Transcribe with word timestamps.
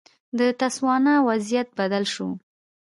د 0.39 0.41
تسوانا 0.59 1.15
وضعیت 1.29 1.67
بدل 1.79 2.03
شو. 2.13 2.29